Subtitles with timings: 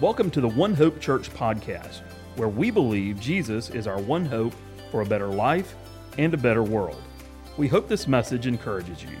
[0.00, 2.00] Welcome to the One Hope Church podcast,
[2.36, 4.54] where we believe Jesus is our one hope
[4.90, 5.74] for a better life
[6.16, 7.02] and a better world.
[7.58, 9.18] We hope this message encourages you.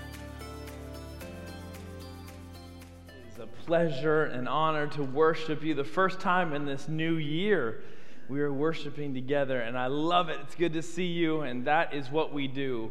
[3.28, 7.82] It's a pleasure and honor to worship you the first time in this new year.
[8.30, 10.38] We are worshiping together, and I love it.
[10.44, 12.90] It's good to see you, and that is what we do.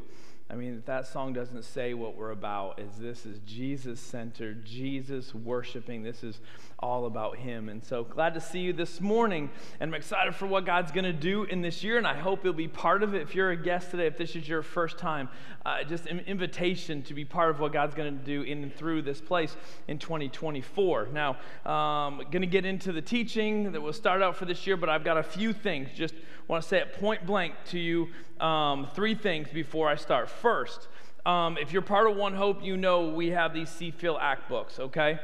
[0.52, 5.35] I mean, that song doesn't say what we're about, is this is Jesus centered, Jesus
[5.35, 6.02] worshiping.
[6.02, 6.39] This is
[6.80, 7.70] all about Him.
[7.70, 9.52] And so glad to see you this morning.
[9.80, 11.99] And I'm excited for what God's going to do in this year.
[11.99, 13.22] And I hope you'll be part of it.
[13.22, 15.30] If you're a guest today, if this is your first time,
[15.67, 18.75] uh, just an invitation to be part of what God's going to do in and
[18.75, 19.55] through this place
[19.88, 21.09] in 2024.
[21.13, 24.77] Now, um, going to get into the teaching that we'll start out for this year,
[24.77, 25.89] but I've got a few things.
[25.94, 26.16] Just
[26.47, 28.08] want to say it point blank to you
[28.39, 30.29] um, three things before I start.
[30.29, 30.88] First,
[31.25, 34.80] um, if you're part of One Hope, you know we have these Feel Act books,
[34.80, 35.19] okay?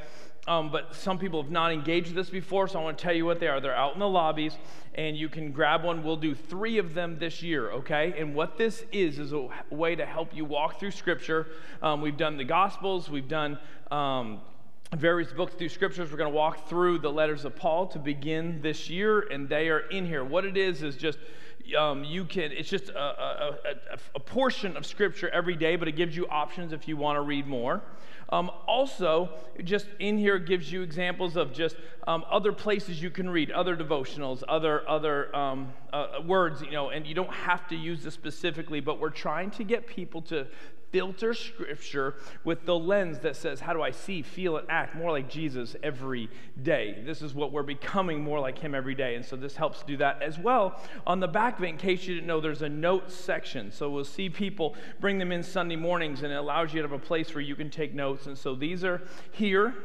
[0.47, 3.25] Um, but some people have not engaged this before, so I want to tell you
[3.25, 3.59] what they are.
[3.59, 4.55] They're out in the lobbies,
[4.93, 6.03] and you can grab one.
[6.03, 8.13] We'll do three of them this year, okay?
[8.17, 11.47] And what this is, is a way to help you walk through Scripture.
[11.81, 13.57] Um, we've done the Gospels, we've done
[13.89, 14.41] um,
[14.95, 16.11] various books through Scriptures.
[16.11, 19.69] We're going to walk through the letters of Paul to begin this year, and they
[19.69, 20.23] are in here.
[20.23, 21.17] What it is, is just
[21.77, 23.57] um, you can it's just a, a,
[23.93, 27.17] a, a, portion of scripture every day but it gives you options if you want
[27.17, 27.81] to read more.
[28.29, 29.29] Um, also,
[29.63, 31.75] just in here gives you examples of just
[32.07, 36.89] um, other places you can read, other devotionals, other other um, uh, words, you know,
[36.89, 40.47] and you don't have to use this specifically, but we're trying to get people to
[40.95, 42.15] filter scripture
[42.45, 45.75] with the lens that says, How do I see, feel, and act more like Jesus
[45.83, 46.29] every
[46.63, 47.03] day?
[47.05, 49.15] This is what we're becoming more like Him every day.
[49.15, 50.79] And so this helps do that as well.
[51.05, 53.73] On the back of it, in case you didn't know, there's a notes section.
[53.73, 56.97] So we'll see people bring them in Sunday mornings, and it allows you to have
[56.97, 58.27] a place where you can take notes.
[58.27, 59.01] And so these are
[59.33, 59.75] here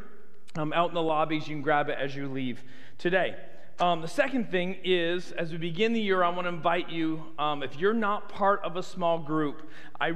[0.55, 1.49] um, out in the lobbies.
[1.49, 2.63] You can grab it as you leave
[2.99, 3.35] today.
[3.81, 7.25] Um, the second thing is, as we begin the year, I want to invite you,
[7.37, 10.13] um, if you're not part of a small group, I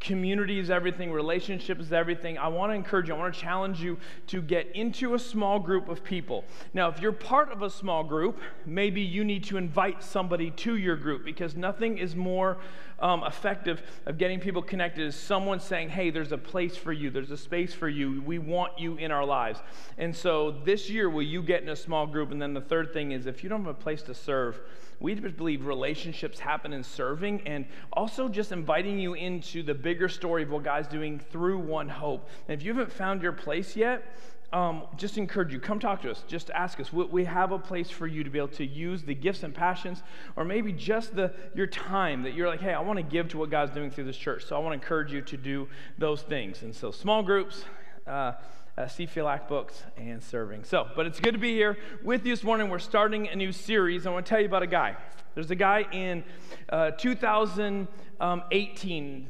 [0.00, 2.38] community is everything, relationship is everything.
[2.38, 5.58] I want to encourage you, I want to challenge you to get into a small
[5.58, 6.44] group of people.
[6.72, 10.76] Now, if you're part of a small group, maybe you need to invite somebody to
[10.76, 12.58] your group because nothing is more
[13.00, 17.10] um, effective of getting people connected is someone saying, hey, there's a place for you,
[17.10, 19.60] there's a space for you, we want you in our lives.
[19.98, 22.30] And so this year, will you get in a small group?
[22.30, 24.60] And then the third thing is, if you don't have a place to serve,
[25.00, 30.42] we believe relationships happen in serving and also just inviting you into the bigger story
[30.42, 32.28] of what God's doing through One Hope.
[32.46, 34.14] And if you haven't found your place yet,
[34.52, 35.60] um, just encourage you.
[35.60, 36.24] Come talk to us.
[36.26, 36.92] Just ask us.
[36.92, 40.02] We have a place for you to be able to use the gifts and passions
[40.34, 43.38] or maybe just the your time that you're like hey i want to give to
[43.38, 44.44] what god's doing through this church.
[44.44, 45.68] So i want to encourage you to do
[45.98, 46.62] those things.
[46.62, 47.64] And so small groups
[48.06, 48.32] uh,
[48.80, 50.62] uh, books and serving.
[50.64, 52.70] So, but it's good to be here with you this morning.
[52.70, 54.06] We're starting a new series.
[54.06, 54.96] I want to tell you about a guy.
[55.34, 56.24] There's a guy in
[56.68, 59.28] uh, 2018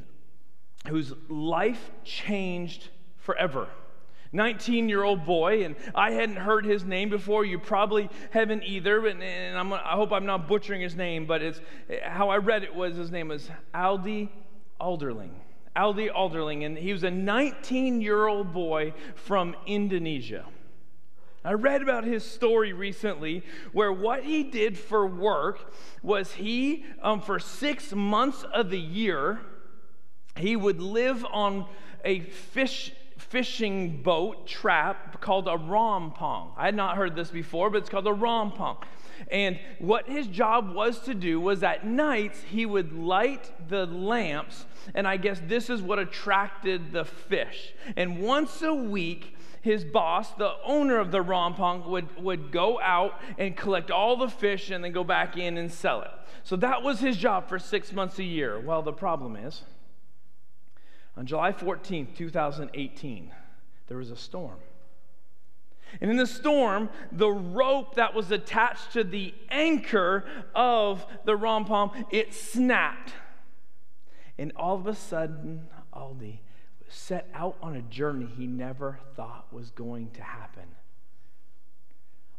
[0.87, 3.67] whose life changed forever.
[4.33, 7.43] 19 year old boy, and I hadn't heard his name before.
[7.43, 11.59] You probably haven't either, and, and i hope I'm not butchering his name, but it's
[12.03, 14.29] how I read it was his name was Aldi
[14.79, 15.31] Alderling.
[15.75, 20.45] Aldi Alderling, and he was a 19 year old boy from Indonesia.
[21.43, 25.73] I read about his story recently where what he did for work
[26.03, 29.39] was he, um, for six months of the year,
[30.35, 31.65] he would live on
[32.05, 36.51] a fish fishing boat trap called a rompong.
[36.57, 38.77] I had not heard this before, but it's called a rompong.
[39.29, 44.65] And what his job was to do was at nights he would light the lamps,
[44.95, 47.73] and I guess this is what attracted the fish.
[47.95, 53.19] And once a week, his boss, the owner of the rompong, would, would go out
[53.37, 56.11] and collect all the fish and then go back in and sell it.
[56.43, 58.59] So that was his job for six months a year.
[58.59, 59.61] Well, the problem is,
[61.15, 63.31] on July 14th, 2018,
[63.87, 64.57] there was a storm.
[65.99, 70.23] And in the storm, the rope that was attached to the anchor
[70.55, 73.13] of the rompong, it snapped.
[74.37, 76.39] And all of a sudden, Aldi
[76.87, 80.63] set out on a journey he never thought was going to happen.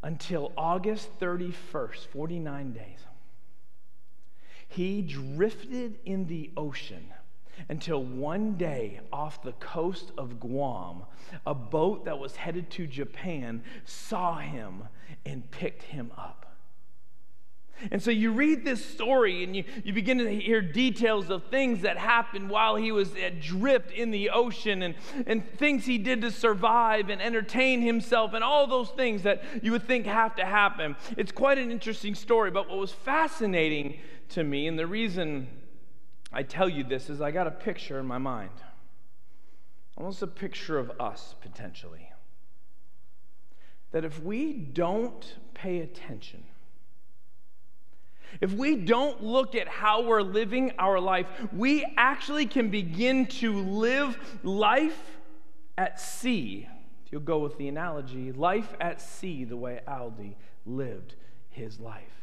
[0.02, 2.98] Until August 31st, 49 days,
[4.68, 7.12] he drifted in the ocean
[7.68, 11.04] until one day off the coast of Guam,
[11.46, 14.84] a boat that was headed to Japan saw him
[15.24, 16.42] and picked him up.
[17.90, 21.82] And so you read this story and you, you begin to hear details of things
[21.82, 24.94] that happened while he was adrift in the ocean and,
[25.26, 29.72] and things he did to survive and entertain himself and all those things that you
[29.72, 30.94] would think have to happen.
[31.16, 33.98] It's quite an interesting story, but what was fascinating
[34.30, 35.48] to me, and the reason
[36.32, 38.50] I tell you this is I got a picture in my mind.
[39.96, 42.10] Almost a picture of us potentially.
[43.90, 46.44] That if we don't pay attention,
[48.40, 53.52] if we don't look at how we're living our life, we actually can begin to
[53.52, 55.18] live life
[55.76, 56.66] at sea.
[57.04, 61.14] If you'll go with the analogy, life at sea, the way Aldi lived
[61.50, 62.21] his life.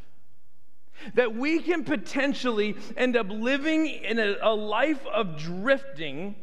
[1.15, 6.35] That we can potentially end up living in a, a life of drifting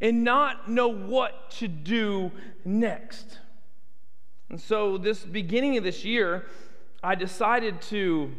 [0.00, 2.32] and not know what to do
[2.64, 3.38] next.
[4.48, 6.46] And so, this beginning of this year,
[7.02, 8.32] I decided to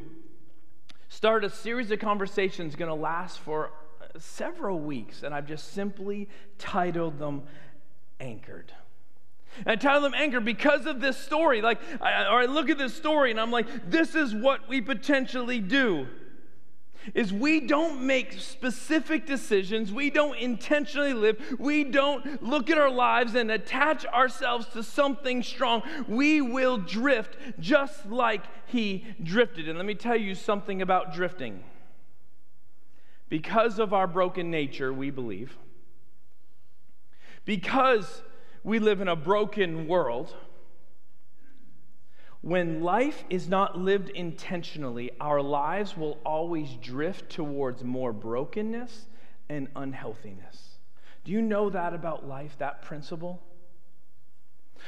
[1.10, 3.72] start a series of conversations going to last for
[4.20, 7.44] several weeks, and I've just simply titled them
[8.20, 8.74] Anchored.
[9.60, 11.62] And I title them Anchored because of this story.
[11.62, 14.82] Like, I, or I look at this story and I'm like, this is what we
[14.82, 16.08] potentially do
[17.14, 22.90] is we don't make specific decisions, we don't intentionally live, we don't look at our
[22.90, 25.82] lives and attach ourselves to something strong.
[26.08, 29.68] We will drift just like he drifted.
[29.70, 31.64] And let me tell you something about drifting.
[33.30, 35.58] Because of our broken nature, we believe,
[37.44, 38.22] because
[38.68, 40.36] we live in a broken world,
[42.42, 49.06] when life is not lived intentionally, our lives will always drift towards more brokenness
[49.48, 50.80] and unhealthiness.
[51.24, 53.42] Do you know that about life, that principle?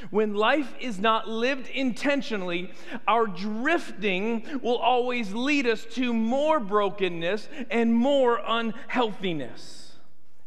[0.09, 2.73] When life is not lived intentionally,
[3.07, 9.78] our drifting will always lead us to more brokenness and more unhealthiness.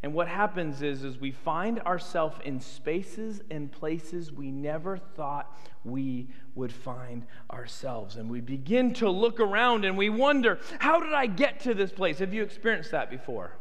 [0.02, 5.56] And what happens is, is we find ourselves in spaces and places we never thought
[5.84, 8.16] we would find ourselves.
[8.16, 11.93] And we begin to look around and we wonder, how did I get to this
[11.93, 12.19] place?
[12.19, 13.56] Have you experienced that before?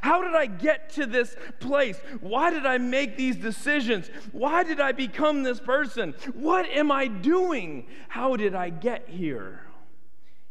[0.00, 1.98] How did I get to this place?
[2.20, 4.08] Why did I make these decisions?
[4.32, 6.14] Why did I become this person?
[6.32, 7.86] What am I doing?
[8.08, 9.66] How did I get here?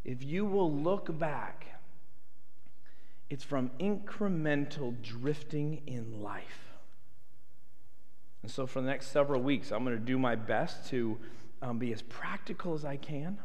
[0.05, 1.65] If you will look back
[3.29, 6.71] it's from incremental drifting in life.
[8.41, 11.17] And so, for the next several weeks, I'm going to do my best to
[11.61, 13.39] um, be as practical as I can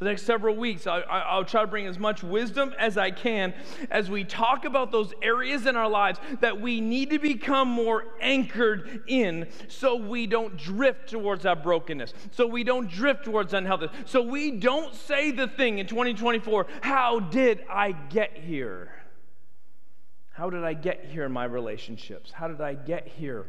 [0.00, 3.52] the next several weeks, I, will try to bring as much wisdom as I can
[3.90, 8.06] as we talk about those areas in our lives that we need to become more
[8.18, 13.88] anchored in so we don't drift towards that brokenness, so we don't drift towards unhealthy,
[14.06, 18.90] so we don't say the thing in 2024, How did I get here?
[20.32, 22.32] How did I get here in my relationships?
[22.32, 23.44] How did I get here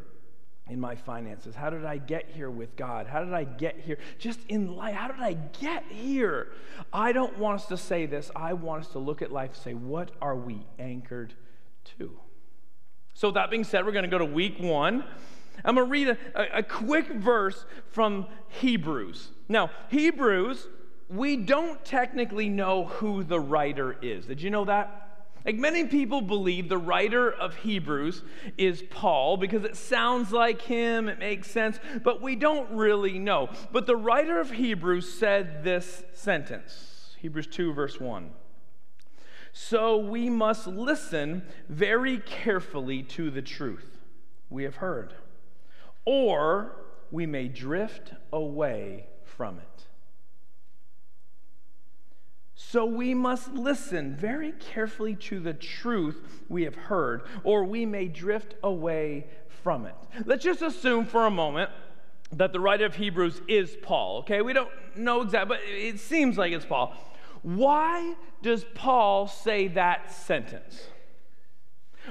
[0.72, 1.54] in my finances?
[1.54, 3.06] How did I get here with God?
[3.06, 3.98] How did I get here?
[4.18, 6.54] Just in life, how did I get here?
[6.94, 8.32] I don't want us to say this.
[8.38, 11.34] I want us to look at life and say, what are we anchored
[11.98, 12.18] to?
[13.14, 15.04] So, that being said, we're going to go to week one.
[15.66, 19.28] I'm going to read a, a, a quick verse from Hebrews.
[19.50, 20.68] Now, Hebrews,
[21.10, 24.26] we don't technically know who the writer is.
[24.26, 25.11] Did you know that?
[25.46, 28.24] Like many people believe the writer of Hebrews
[28.58, 33.50] is Paul because it sounds like him, it makes sense, but we don't really know.
[33.72, 38.32] But the writer of Hebrews said this sentence Hebrews 2, verse 1.
[39.54, 44.00] So we must listen very carefully to the truth
[44.50, 45.14] we have heard,
[46.06, 46.76] or
[47.12, 49.86] we may drift away from it.
[52.70, 58.08] So we must listen very carefully to the truth we have heard, or we may
[58.08, 59.28] drift away
[59.64, 59.96] from it.
[60.26, 61.70] Let's just assume for a moment
[62.32, 64.42] that the writer of Hebrews is Paul, okay?
[64.42, 66.94] We don't know exactly, but it seems like it's Paul.
[67.42, 70.82] Why does Paul say that sentence?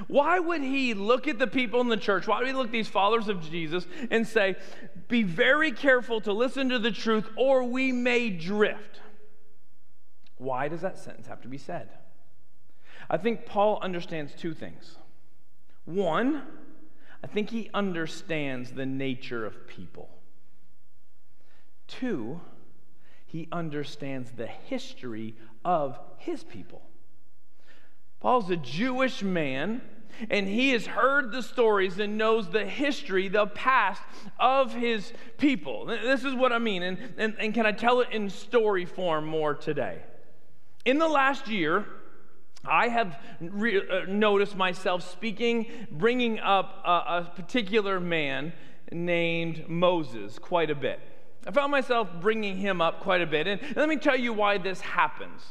[0.07, 2.27] Why would he look at the people in the church?
[2.27, 4.57] Why would he look at these followers of Jesus and say,
[5.07, 8.99] Be very careful to listen to the truth, or we may drift?
[10.41, 11.89] Why does that sentence have to be said?
[13.11, 14.97] I think Paul understands two things.
[15.85, 16.41] One,
[17.23, 20.09] I think he understands the nature of people.
[21.87, 22.41] Two,
[23.27, 26.81] he understands the history of his people.
[28.19, 29.81] Paul's a Jewish man
[30.29, 34.01] And he has heard the stories and knows the history, the past
[34.39, 35.85] of his people.
[35.85, 36.83] This is what I mean.
[36.83, 40.01] And, and, and can I tell it in story form more today?
[40.85, 41.85] In the last year,
[42.65, 48.53] I have re- uh, noticed myself speaking, bringing up a, a particular man
[48.91, 50.99] named Moses quite a bit.
[51.45, 53.47] I found myself bringing him up quite a bit.
[53.47, 55.41] And let me tell you why this happens.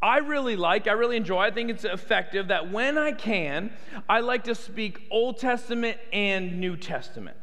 [0.00, 3.72] I really like, I really enjoy, I think it's effective that when I can,
[4.08, 7.36] I like to speak Old Testament and New Testament.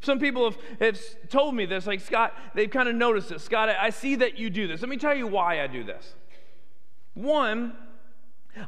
[0.00, 3.40] Some people have, have told me this, like Scott, they've kind of noticed it.
[3.40, 4.80] Scott, I see that you do this.
[4.80, 6.14] Let me tell you why I do this.
[7.14, 7.74] One,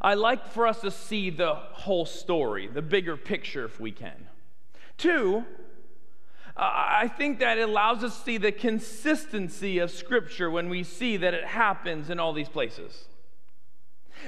[0.00, 4.28] I like for us to see the whole story, the bigger picture if we can.
[4.96, 5.44] Two,
[6.56, 11.16] I think that it allows us to see the consistency of Scripture when we see
[11.16, 13.06] that it happens in all these places.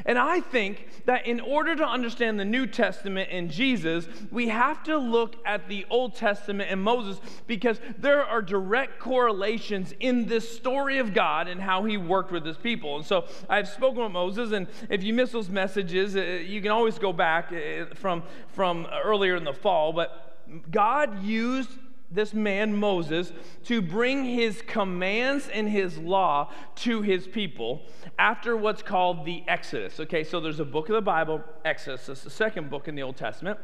[0.04, 4.82] And I think that in order to understand the New Testament and Jesus, we have
[4.84, 10.56] to look at the Old Testament and Moses because there are direct correlations in this
[10.56, 12.96] story of God and how he worked with his people.
[12.96, 16.70] And so I've spoken with Moses, and if you miss those messages, uh, you can
[16.70, 19.92] always go back uh, from, from earlier in the fall.
[19.92, 20.36] But
[20.70, 21.70] God used
[22.16, 23.32] this man Moses
[23.64, 27.82] to bring his commands and his law to his people
[28.18, 30.00] after what's called the Exodus.
[30.00, 33.02] Okay, so there's a book of the Bible, Exodus, it's the second book in the
[33.02, 33.58] Old Testament.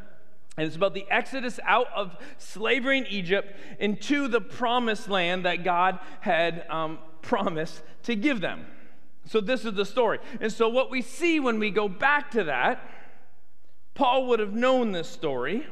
[0.58, 5.64] And it's about the exodus out of slavery in Egypt into the promised land that
[5.64, 8.66] God had um, promised to give them.
[9.24, 10.18] So, this is the story.
[10.42, 12.86] And so, what we see when we go back to that,
[13.94, 15.66] Paul would have known this story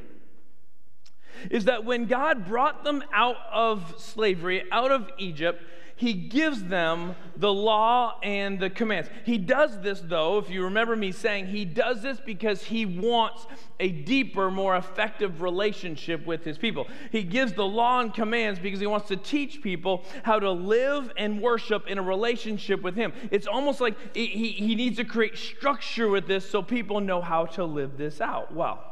[1.51, 5.63] is that when God brought them out of slavery, out of Egypt,
[6.01, 9.11] he gives them the law and the commands.
[9.27, 13.47] He does this, though, if you remember me saying, he does this because he wants
[13.79, 16.89] a deeper, more effective relationship with his people.
[17.13, 21.13] He gives the law and commands because he wants to teach people how to live
[21.19, 23.13] and worship in a relationship with him.
[23.31, 27.45] It's almost like he, he needs to create structure with this so people know how
[27.45, 28.55] to live this out.
[28.55, 28.90] Well,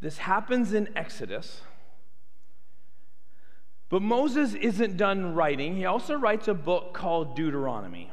[0.00, 1.62] this happens in Exodus.
[3.88, 5.76] But Moses isn't done writing.
[5.76, 8.10] He also writes a book called Deuteronomy.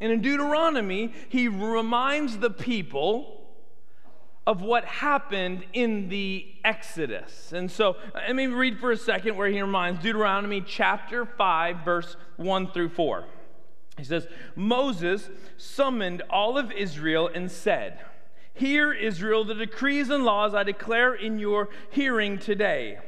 [0.00, 3.40] And in Deuteronomy, he reminds the people
[4.46, 7.52] of what happened in the Exodus.
[7.52, 11.84] And so uh, let me read for a second where he reminds Deuteronomy chapter 5,
[11.84, 13.24] verse 1 through 4.
[13.98, 14.26] He says,
[14.56, 18.00] Moses summoned all of Israel and said,
[18.60, 22.98] Hear, Israel, the decrees and laws I declare in your hearing today.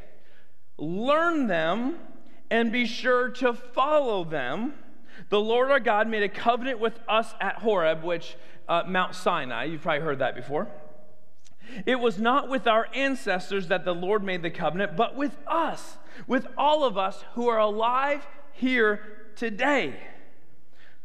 [0.79, 1.99] Learn them
[2.51, 4.73] and be sure to follow them.
[5.29, 8.35] The Lord our God made a covenant with us at Horeb, which
[8.67, 9.65] uh, Mount Sinai.
[9.65, 10.69] You've probably heard that before.
[11.85, 15.99] It was not with our ancestors that the Lord made the covenant, but with us,
[16.27, 19.03] with all of us who are alive here
[19.37, 19.97] today.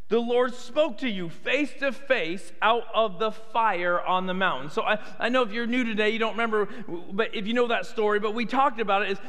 [0.09, 4.69] The Lord spoke to you face to face out of the fire on the mountain.
[4.69, 6.69] So I, I know if you're new today, you don't remember,
[7.11, 9.19] but if you know that story, but we talked about it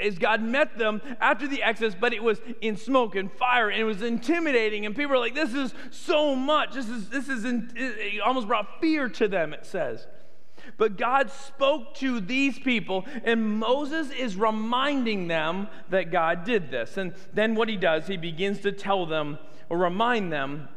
[0.00, 3.80] as, God met them after the Exodus, but it was in smoke and fire and
[3.80, 4.86] it was intimidating.
[4.86, 6.72] And people were like, this is so much.
[6.72, 10.06] This is, this is, in, it almost brought fear to them, it says.
[10.76, 16.96] But God spoke to these people, and Moses is reminding them that God did this.
[16.96, 20.68] And then what he does, he begins to tell them or remind them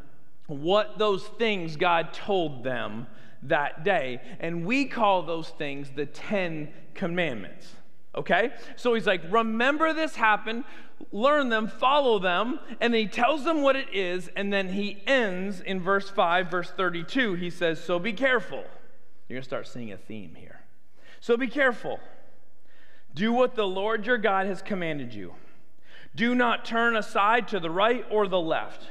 [0.48, 3.08] what those things God told them
[3.44, 4.22] that day.
[4.40, 7.68] And we call those things the Ten Commandments.
[8.16, 8.52] Okay?
[8.76, 10.66] So he's like, remember this happened,
[11.12, 15.62] learn them, follow them, and he tells them what it is, and then he ends
[15.62, 17.36] in verse 5, verse 32.
[17.36, 18.64] He says, So be careful.
[19.32, 20.60] You're going to start seeing a theme here.
[21.22, 22.02] So be careful.
[23.16, 25.36] Do what the Lord your God has commanded you.
[26.14, 28.90] Do not turn aside to the right or the left.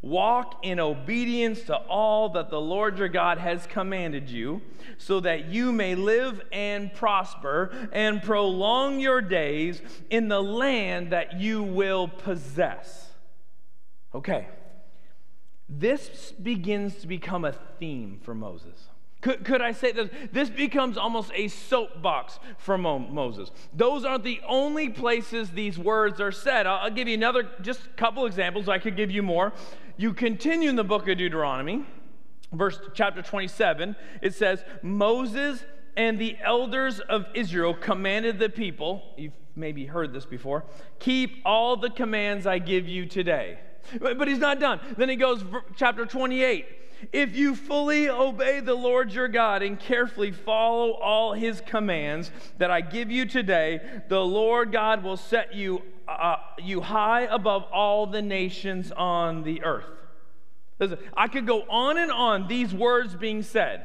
[0.00, 4.62] Walk in obedience to all that the Lord your God has commanded you,
[4.96, 11.38] so that you may live and prosper and prolong your days in the land that
[11.38, 13.10] you will possess.
[14.14, 14.48] Okay,
[15.68, 18.88] this begins to become a theme for Moses.
[19.26, 23.50] Could, could I say that this becomes almost a soapbox for Mo- Moses?
[23.74, 26.64] Those aren't the only places these words are said.
[26.64, 28.68] I'll, I'll give you another, just a couple examples.
[28.68, 29.52] I could give you more.
[29.96, 31.84] You continue in the book of Deuteronomy,
[32.52, 33.96] verse chapter 27.
[34.22, 35.64] It says, Moses
[35.96, 40.66] and the elders of Israel commanded the people, you've maybe heard this before,
[41.00, 43.58] keep all the commands I give you today.
[43.98, 44.78] But he's not done.
[44.96, 50.32] Then he goes, chapter 28 If you fully obey the Lord your God and carefully
[50.32, 55.82] follow all his commands that I give you today, the Lord God will set you,
[56.08, 59.86] uh, you high above all the nations on the earth.
[60.78, 63.84] Listen, I could go on and on these words being said.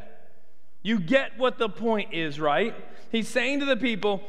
[0.84, 2.74] You get what the point is, right?
[3.12, 4.22] He's saying to the people,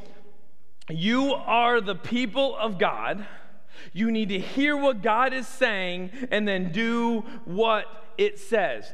[0.90, 3.26] You are the people of God.
[3.92, 7.86] You need to hear what God is saying and then do what
[8.18, 8.92] it says.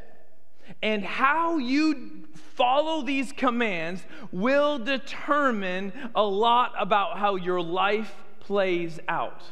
[0.82, 4.02] And how you follow these commands
[4.32, 9.42] will determine a lot about how your life plays out.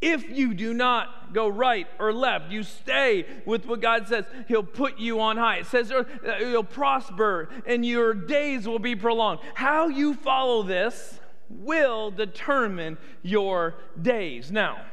[0.00, 4.64] If you do not go right or left, you stay with what God says, He'll
[4.64, 5.58] put you on high.
[5.58, 5.92] It says
[6.40, 9.38] you'll prosper and your days will be prolonged.
[9.54, 11.20] How you follow this
[11.58, 14.50] will determine your days.
[14.50, 14.84] Now,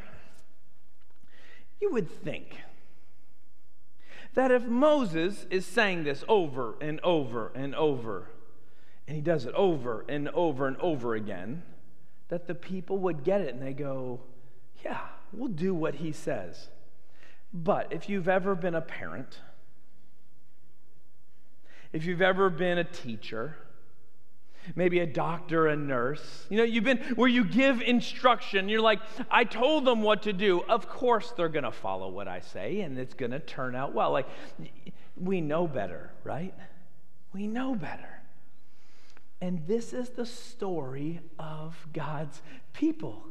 [1.81, 2.57] you would think
[4.33, 8.29] that if Moses is saying this over and over and over,
[9.07, 11.63] and he does it over and over and over again,
[12.27, 14.19] that the people would get it and they go,
[14.83, 15.01] Yeah,
[15.33, 16.69] we'll do what he says.
[17.51, 19.39] But if you've ever been a parent,
[21.91, 23.55] if you've ever been a teacher,
[24.75, 26.45] maybe a doctor, a nurse.
[26.49, 28.69] You know, you've been where you give instruction.
[28.69, 28.99] You're like,
[29.29, 30.61] I told them what to do.
[30.69, 33.93] Of course, they're going to follow what I say, and it's going to turn out
[33.93, 34.11] well.
[34.11, 34.27] Like,
[35.17, 36.53] we know better, right?
[37.33, 38.21] We know better.
[39.41, 42.41] And this is the story of God's
[42.73, 43.28] people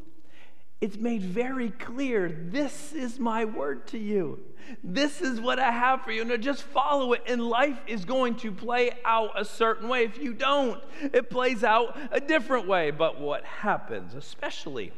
[0.81, 4.39] it's made very clear this is my word to you.
[4.85, 6.23] This is what I have for you.
[6.23, 10.05] And just follow it, and life is going to play out a certain way.
[10.05, 12.93] If you don't, it plays out a different way.
[12.93, 14.93] But what happens, especially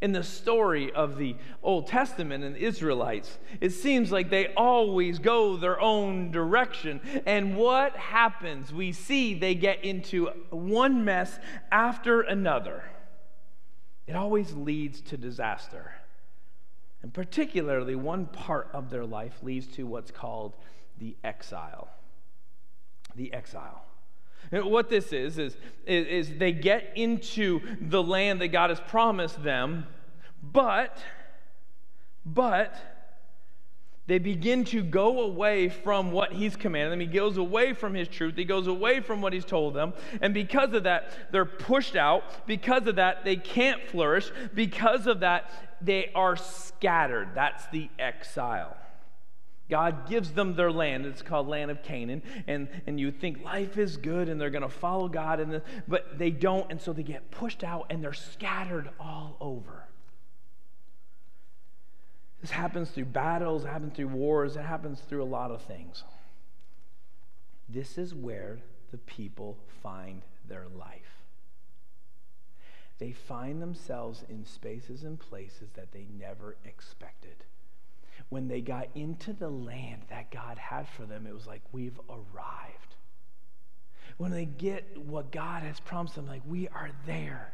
[0.00, 5.20] in the story of the Old Testament and the Israelites, it seems like they always
[5.20, 7.00] go their own direction.
[7.24, 8.72] And what happens?
[8.72, 11.38] We see they get into one mess
[11.70, 12.82] after another
[14.10, 15.92] it always leads to disaster.
[17.02, 20.56] And particularly, one part of their life leads to what's called
[20.98, 21.88] the exile.
[23.14, 23.84] The exile.
[24.50, 29.44] And what this is, is, is they get into the land that God has promised
[29.44, 29.86] them,
[30.42, 30.98] but,
[32.26, 32.89] but,
[34.10, 36.98] they begin to go away from what he's commanded them.
[36.98, 38.34] He goes away from his truth.
[38.34, 39.92] He goes away from what he's told them.
[40.20, 42.24] And because of that, they're pushed out.
[42.44, 44.32] Because of that, they can't flourish.
[44.52, 45.48] Because of that,
[45.80, 47.36] they are scattered.
[47.36, 48.76] That's the exile.
[49.68, 51.06] God gives them their land.
[51.06, 52.24] It's called land of Canaan.
[52.48, 55.62] And, and you think life is good and they're going to follow God, and the,
[55.86, 56.68] but they don't.
[56.68, 59.84] And so they get pushed out and they're scattered all over.
[62.40, 66.04] This happens through battles, it happens through wars, it happens through a lot of things.
[67.68, 68.58] This is where
[68.90, 71.20] the people find their life.
[72.98, 77.44] They find themselves in spaces and places that they never expected.
[78.28, 81.98] When they got into the land that God had for them, it was like, we've
[82.08, 82.96] arrived.
[84.18, 87.52] When they get what God has promised them, like, we are there.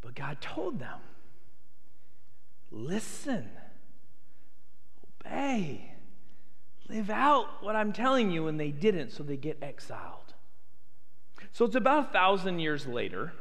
[0.00, 1.00] But God told them,
[2.70, 3.48] listen,
[5.24, 5.92] obey,
[6.88, 10.34] live out what I'm telling you, and they didn't, so they get exiled.
[11.52, 13.32] So it's about a thousand years later,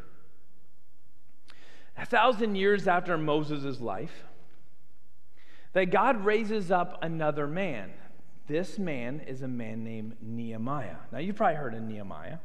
[1.97, 4.23] a thousand years after Moses' life,
[5.73, 7.91] that God raises up another man.
[8.47, 10.97] This man is a man named Nehemiah.
[11.11, 12.37] Now, you've probably heard of Nehemiah.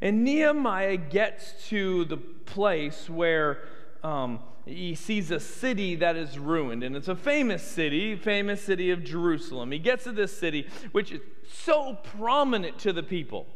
[0.00, 3.60] And Nehemiah gets to the place where
[4.02, 8.90] um, he sees a city that is ruined, and it's a famous city, famous city
[8.90, 9.70] of Jerusalem.
[9.70, 13.46] He gets to this city, which is so prominent to the people.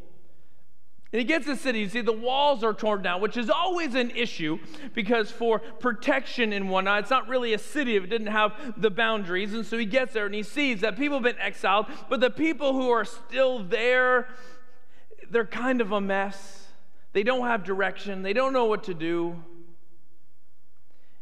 [1.12, 3.51] And he gets to the city, you see the walls are torn down, which is
[3.51, 4.61] always an issue
[4.94, 8.90] because for protection and whatnot, it's not really a city if it didn't have the
[8.90, 9.53] boundaries.
[9.53, 12.31] And so he gets there and he sees that people have been exiled, but the
[12.31, 14.29] people who are still there,
[15.29, 16.68] they're kind of a mess.
[17.12, 19.42] They don't have direction, they don't know what to do.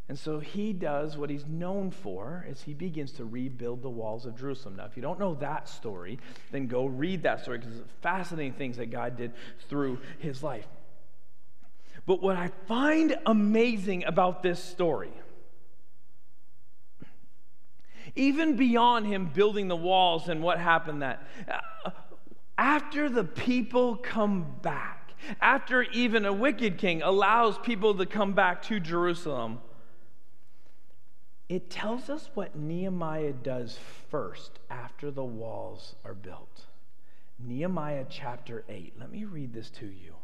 [0.08, 4.24] And so he does what he's known for as he begins to rebuild the walls
[4.24, 4.76] of Jerusalem.
[4.76, 6.18] Now, if you don't know that story,
[6.50, 9.32] then go read that story because it's fascinating things that God did
[9.68, 10.66] through his life.
[12.06, 15.12] But what I find amazing about this story,
[18.16, 21.90] even beyond him building the walls and what happened that uh,
[22.56, 28.62] after the people come back, after even a wicked king allows people to come back
[28.62, 29.60] to Jerusalem,
[31.48, 33.78] it tells us what Nehemiah does
[34.10, 36.66] first after the walls are built.
[37.38, 38.94] Nehemiah chapter 8.
[38.98, 40.14] Let me read this to you.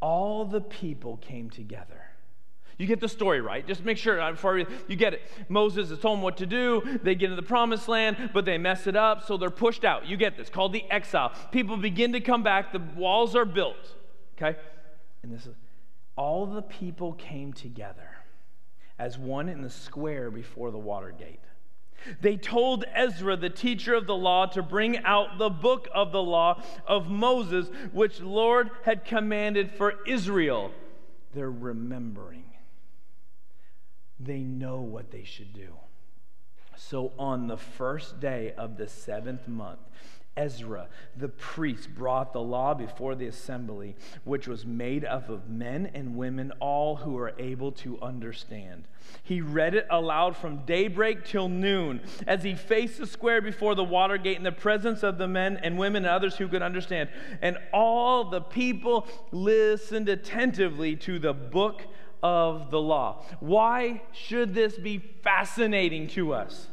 [0.00, 2.02] All the people came together.
[2.78, 3.64] You get the story right.
[3.64, 5.22] Just make sure uh, before you get it.
[5.48, 6.98] Moses has told them what to do.
[7.04, 10.06] They get into the promised land, but they mess it up, so they're pushed out.
[10.06, 10.48] You get this.
[10.48, 11.32] Called the exile.
[11.52, 12.72] People begin to come back.
[12.72, 13.94] The walls are built.
[14.36, 14.58] Okay?
[15.22, 15.54] And this is
[16.16, 18.11] all the people came together
[19.02, 21.40] as one in the square before the water gate.
[22.20, 26.22] They told Ezra, the teacher of the law, to bring out the book of the
[26.22, 30.70] law of Moses, which Lord had commanded for Israel.
[31.34, 32.44] They're remembering.
[34.20, 35.74] They know what they should do.
[36.76, 39.80] So on the first day of the seventh month,
[40.36, 45.90] Ezra, the priest, brought the law before the assembly, which was made up of men
[45.92, 48.88] and women, all who are able to understand.
[49.22, 53.84] He read it aloud from daybreak till noon as he faced the square before the
[53.84, 57.10] water gate in the presence of the men and women and others who could understand.
[57.42, 61.82] And all the people listened attentively to the book
[62.22, 63.24] of the law.
[63.40, 66.68] Why should this be fascinating to us?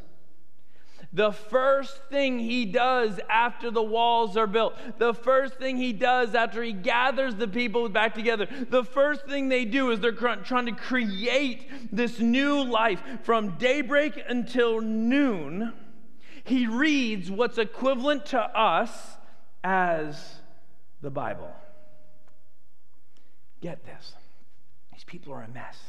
[1.11, 6.35] The first thing he does after the walls are built, the first thing he does
[6.35, 10.67] after he gathers the people back together, the first thing they do is they're trying
[10.67, 15.73] to create this new life from daybreak until noon.
[16.43, 19.17] He reads what's equivalent to us
[19.63, 20.35] as
[21.01, 21.51] the Bible.
[23.61, 24.13] Get this
[24.93, 25.88] these people are a mess.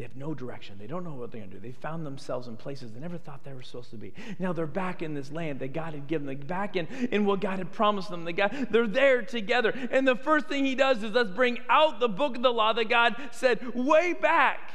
[0.00, 0.76] They have no direction.
[0.78, 1.60] They don't know what they're going to do.
[1.60, 4.14] They found themselves in places they never thought they were supposed to be.
[4.38, 7.42] Now they're back in this land that God had given them, back in, in what
[7.42, 8.24] God had promised them.
[8.24, 9.74] They got, they're there together.
[9.90, 12.72] And the first thing he does is let's bring out the book of the law
[12.72, 14.70] that God said way back.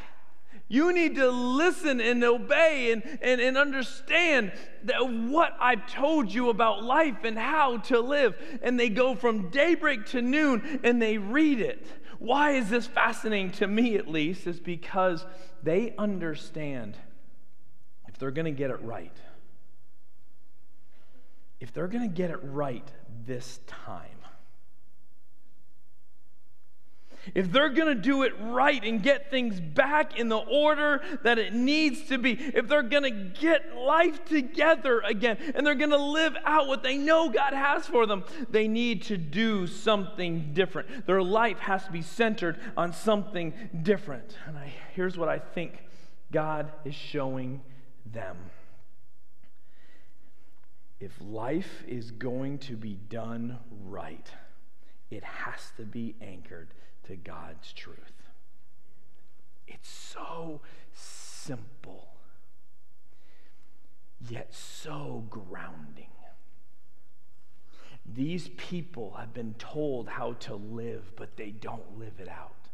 [0.68, 4.52] You need to listen and obey and, and, and understand
[4.84, 8.36] that what I've told you about life and how to live.
[8.62, 11.84] And they go from daybreak to noon and they read it.
[12.20, 14.48] Why is this fascinating to me, at least?
[14.48, 15.26] Is because
[15.64, 16.98] they understand
[18.08, 19.16] if they're going to get it right,
[21.60, 22.88] if they're going to get it right
[23.26, 24.15] this time,
[27.34, 31.40] if they're going to do it right and get things back in the order that
[31.40, 35.90] it needs to be, if they're going to get life together again and they're going
[35.90, 40.54] to live out what they know God has for them, they need to do something
[40.54, 41.08] different.
[41.08, 44.38] Their life has to be centered on something different.
[44.46, 45.84] And I, here's what I think
[46.32, 47.62] God is showing
[48.06, 48.38] them.
[51.00, 54.28] If life is going to be done right,
[55.12, 56.74] it has to be anchored
[57.08, 57.98] to God's truth.
[59.68, 60.62] It's so
[60.94, 62.10] simple,
[64.30, 66.10] yet so grounding.
[68.06, 72.65] These people have been told how to live, but they don't live it out.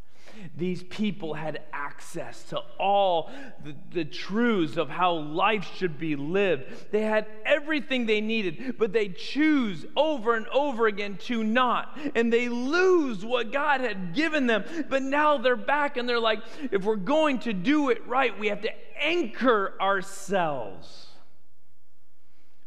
[0.56, 3.30] These people had access to all
[3.64, 6.92] the, the, truths of how life should be lived.
[6.92, 11.98] They had everything they needed, but they choose over and over again to not.
[12.16, 14.64] And they lose what God had given them.
[14.90, 16.40] But now they're back and they're like,
[16.72, 21.08] if we're going to do it right, we have to anchor ourselves.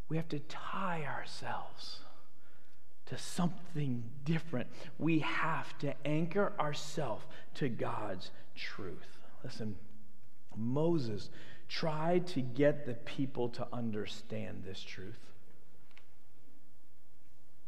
[0.09, 2.04] We have to tie ourselves
[3.07, 4.69] to something different.
[4.99, 9.19] We have to anchor ourselves to God's truth.
[9.43, 9.77] Listen,
[10.57, 11.29] Moses
[11.69, 15.19] tried to get the people to understand this truth.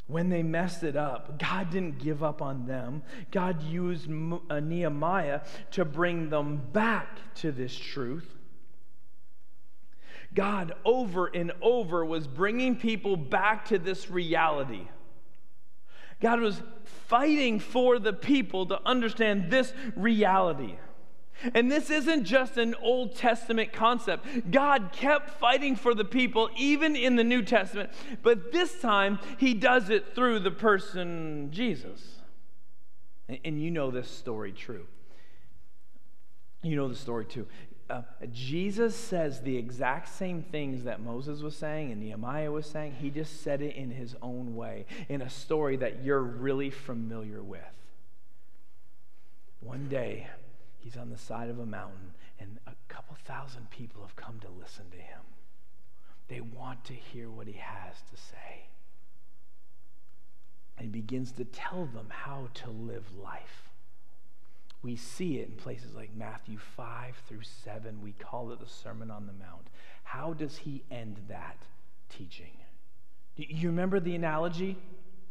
[0.06, 3.02] When they messed it up, God didn't give up on them.
[3.32, 5.40] God used uh, Nehemiah
[5.72, 8.32] to bring them back to this truth.
[10.32, 14.86] God, over and over, was bringing people back to this reality.
[16.20, 20.76] God was fighting for the people to understand this reality.
[21.54, 24.50] And this isn't just an Old Testament concept.
[24.50, 27.90] God kept fighting for the people even in the New Testament,
[28.22, 32.00] but this time he does it through the person Jesus.
[33.44, 34.86] And you know this story true.
[36.62, 37.46] You know the story too
[37.88, 42.96] uh, Jesus says the exact same things that Moses was saying and Nehemiah was saying.
[43.00, 47.42] He just said it in his own way, in a story that you're really familiar
[47.42, 47.60] with.
[49.60, 50.26] One day,
[50.78, 54.48] he's on the side of a mountain, and a couple thousand people have come to
[54.48, 55.20] listen to him.
[56.28, 58.66] They want to hear what he has to say.
[60.76, 63.65] And he begins to tell them how to live life.
[64.86, 68.00] We see it in places like Matthew 5 through 7.
[68.00, 69.66] We call it the Sermon on the Mount.
[70.04, 71.56] How does he end that
[72.08, 72.52] teaching?
[73.36, 74.78] Do You remember the analogy?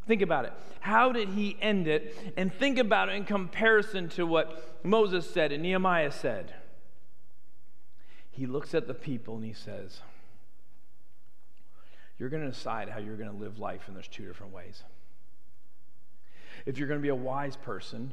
[0.06, 0.52] Think about it.
[0.80, 2.34] How did he end it?
[2.36, 6.52] And think about it in comparison to what Moses said and Nehemiah said.
[8.30, 10.00] He looks at the people and he says,
[12.18, 14.82] You're going to decide how you're going to live life, and there's two different ways.
[16.66, 18.12] If you're going to be a wise person,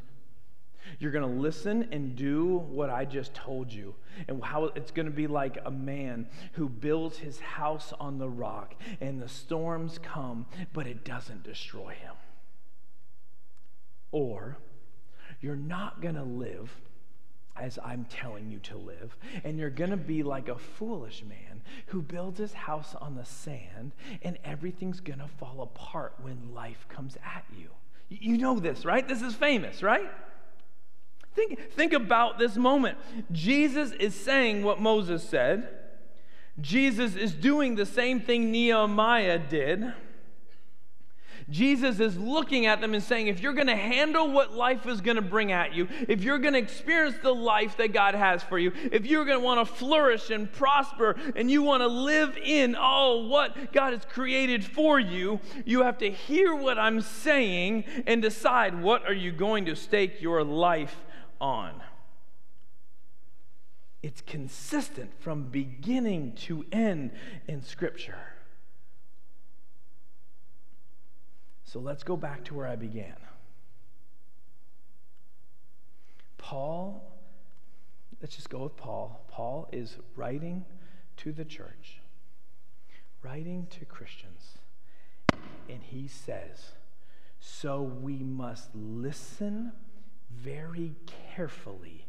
[1.00, 3.96] you're going to listen and do what I just told you,
[4.28, 8.30] and how it's going to be like a man who builds his house on the
[8.30, 12.16] rock, and the storms come, but it doesn't destroy him.
[14.12, 14.58] Or
[15.42, 16.80] you're not going to live
[17.56, 21.62] as I'm telling you to live, and you're going to be like a foolish man
[21.88, 23.92] who builds his house on the sand,
[24.24, 27.70] and everything's going to fall apart when life comes at you.
[28.10, 29.08] You know this, right?
[29.08, 30.10] This is famous, right?
[31.34, 32.98] Think, think about this moment.
[33.32, 35.68] Jesus is saying what Moses said.
[36.62, 39.94] Jesus is doing the same thing Nehemiah did.
[41.50, 45.02] Jesus is looking at them and saying, if you're going to handle what life is
[45.02, 48.44] going to bring at you, if you're going to experience the life that God has
[48.44, 51.88] for you, if you're going to want to flourish and prosper and you want to
[51.88, 57.02] live in all what God has created for you, you have to hear what I'm
[57.02, 60.96] saying and decide what are you going to stake your life
[61.40, 61.82] on.
[64.02, 67.12] It's consistent from beginning to end
[67.48, 68.18] in Scripture.
[71.64, 73.16] So let's go back to where I began.
[76.38, 77.18] Paul,
[78.22, 79.26] let's just go with Paul.
[79.30, 80.66] Paul is writing
[81.18, 82.02] to the church,
[83.24, 84.58] writing to Christians,
[85.70, 86.74] and he says,
[87.40, 89.72] So we must listen
[90.42, 90.96] very
[91.36, 92.06] carefully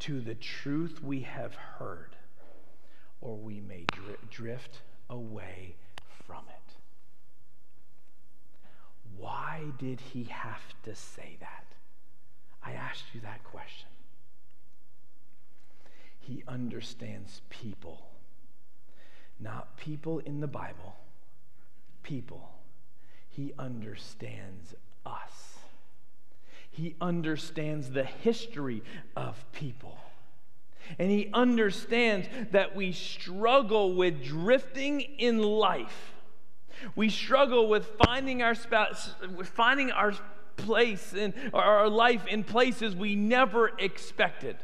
[0.00, 2.16] to the truth we have heard,
[3.20, 3.84] or we may
[4.30, 5.76] drift away
[6.26, 6.72] from it.
[9.16, 11.64] Why did he have to say that?
[12.62, 13.88] I asked you that question.
[16.18, 18.08] He understands people,
[19.38, 20.96] not people in the Bible,
[22.02, 22.50] people.
[23.28, 24.74] He understands
[25.04, 25.55] us.
[26.76, 28.82] He understands the history
[29.16, 29.96] of people.
[30.98, 36.12] And he understands that we struggle with drifting in life.
[36.94, 39.14] We struggle with finding our spouse,
[39.54, 40.12] finding our
[40.56, 44.56] place in our life in places we never expected.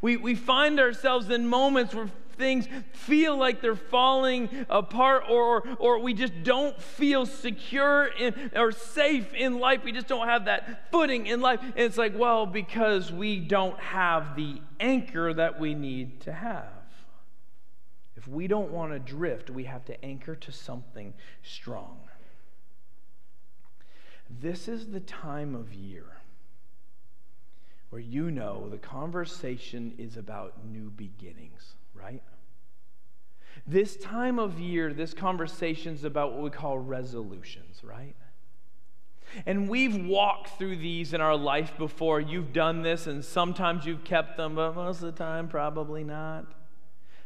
[0.00, 5.98] We, we find ourselves in moments where things feel like they're falling apart or, or
[5.98, 9.84] we just don't feel secure in, or safe in life.
[9.84, 11.60] We just don't have that footing in life.
[11.60, 16.68] And it's like, well, because we don't have the anchor that we need to have.
[18.16, 21.98] If we don't want to drift, we have to anchor to something strong.
[24.30, 26.04] This is the time of year
[27.90, 32.22] where you know the conversation is about new beginnings right?
[33.66, 38.14] This time of year, this conversation is about what we call resolutions, right?
[39.46, 42.20] And we've walked through these in our life before.
[42.20, 46.52] You've done this, and sometimes you've kept them, but most of the time, probably not.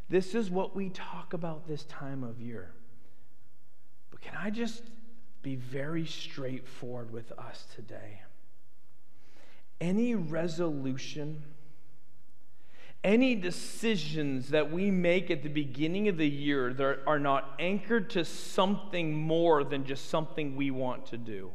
[0.08, 2.72] This is what we talk about this time of year.
[4.10, 4.82] But can I just
[5.42, 8.22] be very straightforward with us today?
[9.80, 11.42] Any resolution
[13.04, 18.10] any decisions that we make at the beginning of the year that are not anchored
[18.10, 21.50] to something more than just something we want to do,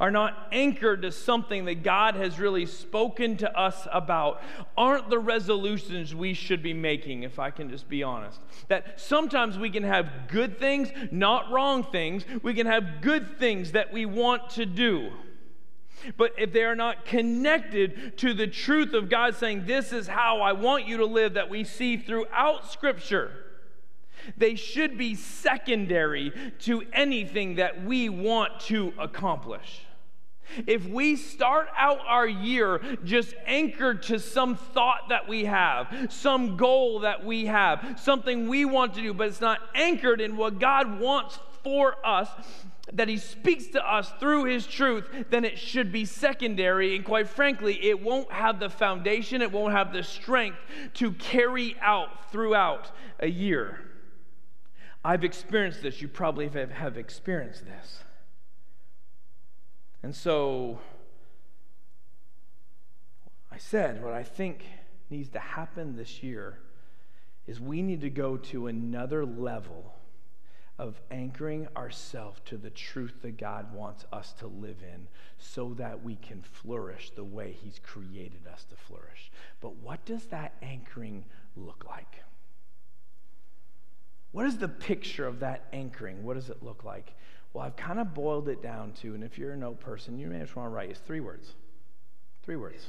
[0.00, 4.42] are not anchored to something that God has really spoken to us about,
[4.76, 8.40] aren't the resolutions we should be making, if I can just be honest.
[8.68, 12.24] That sometimes we can have good things, not wrong things.
[12.42, 15.10] We can have good things that we want to do.
[16.16, 20.40] But if they are not connected to the truth of God saying, This is how
[20.40, 23.32] I want you to live, that we see throughout Scripture,
[24.36, 29.82] they should be secondary to anything that we want to accomplish.
[30.66, 36.56] If we start out our year just anchored to some thought that we have, some
[36.56, 40.60] goal that we have, something we want to do, but it's not anchored in what
[40.60, 42.28] God wants for us,
[42.92, 46.94] that he speaks to us through his truth, then it should be secondary.
[46.94, 50.58] And quite frankly, it won't have the foundation, it won't have the strength
[50.94, 53.78] to carry out throughout a year.
[55.04, 56.00] I've experienced this.
[56.00, 58.04] You probably have, experienced this.
[60.02, 60.80] And so,
[63.50, 64.64] I said, what I think
[65.10, 66.58] needs to happen this year
[67.46, 69.93] is we need to go to another level
[70.78, 75.06] of anchoring ourselves to the truth that God wants us to live in
[75.38, 79.30] so that we can flourish the way He's created us to flourish.
[79.60, 81.24] But what does that anchoring
[81.56, 82.22] look like?
[84.32, 86.24] What is the picture of that anchoring?
[86.24, 87.14] What does it look like?
[87.52, 90.26] Well, I've kind of boiled it down to, and if you're a note person, you
[90.26, 91.52] may just want to write, it's three words.
[92.42, 92.84] Three words.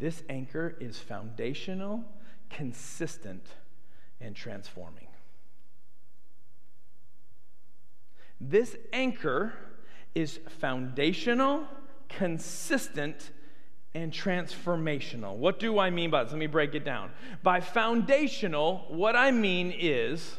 [0.00, 2.04] This anchor is foundational,
[2.48, 3.46] consistent,
[4.20, 5.06] and transforming.
[8.40, 9.52] This anchor
[10.14, 11.64] is foundational,
[12.08, 13.30] consistent,
[13.94, 15.36] and transformational.
[15.36, 16.32] What do I mean by this?
[16.32, 17.10] Let me break it down.
[17.42, 20.36] By foundational, what I mean is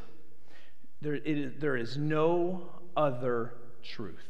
[1.02, 4.28] there, is, there is no other truth.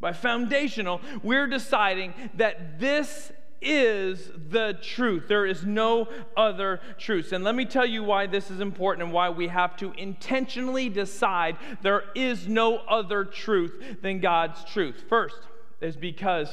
[0.00, 5.28] By foundational, we're deciding that this is the truth.
[5.28, 7.32] There is no other truth.
[7.32, 10.88] And let me tell you why this is important and why we have to intentionally
[10.88, 15.04] decide there is no other truth than God's truth.
[15.08, 15.40] First,
[15.80, 16.48] is because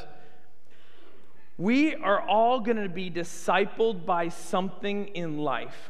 [1.57, 5.89] we are all going to be discipled by something in life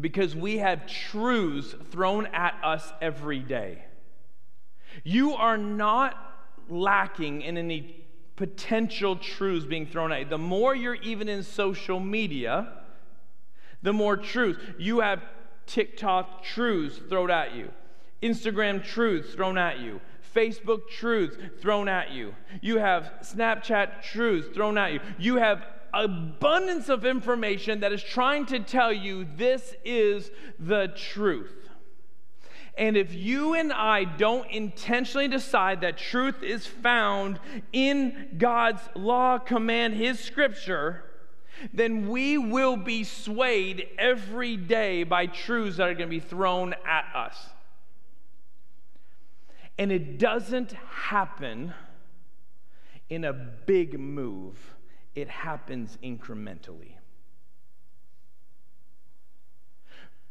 [0.00, 3.84] because we have truths thrown at us every day.
[5.04, 6.16] You are not
[6.68, 8.04] lacking in any
[8.38, 10.24] potential truths being thrown at you.
[10.26, 12.72] The more you're even in social media,
[13.82, 14.60] the more truth.
[14.78, 15.20] You have
[15.66, 17.68] TikTok truths thrown at you,
[18.22, 20.00] Instagram truths thrown at you,
[20.34, 22.32] Facebook truths thrown at you.
[22.62, 25.00] You have Snapchat truths thrown at you.
[25.18, 31.67] You have abundance of information that is trying to tell you this is the truth.
[32.78, 37.40] And if you and I don't intentionally decide that truth is found
[37.72, 41.02] in God's law, command, His scripture,
[41.72, 46.72] then we will be swayed every day by truths that are going to be thrown
[46.86, 47.36] at us.
[49.76, 51.74] And it doesn't happen
[53.10, 54.76] in a big move,
[55.16, 56.92] it happens incrementally.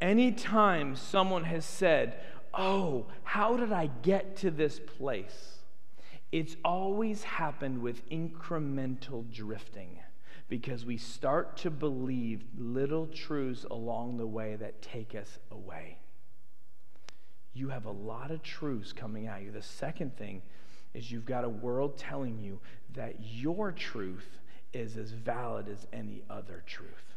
[0.00, 2.20] Anytime someone has said,
[2.58, 5.58] Oh, how did I get to this place?
[6.32, 10.00] It's always happened with incremental drifting
[10.48, 15.98] because we start to believe little truths along the way that take us away
[17.58, 19.50] you have a lot of truths coming at you.
[19.50, 20.42] The second thing
[20.94, 22.60] is you've got a world telling you
[22.94, 24.38] that your truth
[24.72, 27.14] is as valid as any other truth.